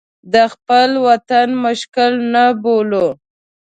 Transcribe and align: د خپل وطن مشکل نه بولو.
د 0.33 0.35
خپل 0.53 0.89
وطن 1.07 1.47
مشکل 1.65 2.11
نه 2.33 2.45
بولو. 2.63 3.07